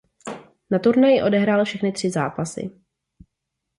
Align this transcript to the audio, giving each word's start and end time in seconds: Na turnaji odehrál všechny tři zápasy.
Na 0.71 0.79
turnaji 0.79 1.21
odehrál 1.23 1.65
všechny 1.65 1.91
tři 1.91 2.09
zápasy. 2.11 2.71